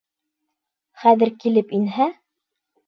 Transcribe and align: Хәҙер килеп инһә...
Хәҙер 1.03 1.35
килеп 1.45 1.79
инһә... 1.83 2.11